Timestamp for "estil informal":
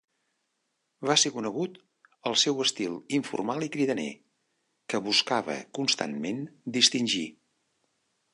2.65-3.67